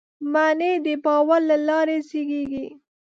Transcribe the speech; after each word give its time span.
معنی 0.31 0.73
د 0.85 0.87
باور 1.03 1.41
له 1.49 1.57
لارې 1.67 1.97
زېږي. 2.09 2.65